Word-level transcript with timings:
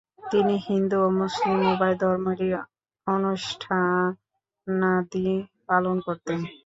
তিনি 0.23 0.55
হিন্দু 0.67 0.97
ও 1.01 1.17
মুসলিম 1.19 1.59
উভয় 1.71 1.95
ধর্মেরই 2.01 2.51
অনুষ্ঠানাদি 3.07 4.17
পালন 5.67 5.95
করতেন। 6.07 6.39